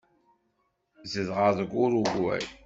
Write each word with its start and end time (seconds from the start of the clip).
Zedɣeɣ 1.11 1.51
deg 1.59 1.71
Urugway. 1.83 2.43